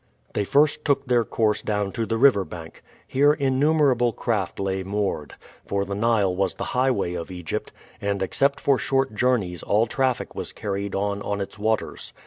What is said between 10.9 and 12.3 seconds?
on on its waters.